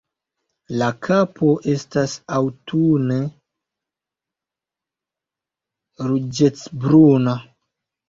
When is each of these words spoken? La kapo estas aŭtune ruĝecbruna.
La 0.81 0.87
kapo 1.07 1.49
estas 1.73 2.15
aŭtune 2.39 3.19
ruĝecbruna. 6.11 7.43